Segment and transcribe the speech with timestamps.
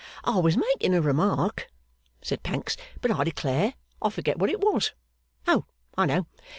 [0.23, 1.69] 'I was making a remark,'
[2.23, 4.93] said Pancks, 'but I declare I forget what it was.
[5.45, 6.25] Oh, I know!